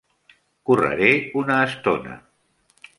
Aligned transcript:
Correré 0.69 1.11
una 1.45 1.61
estona. 1.69 2.21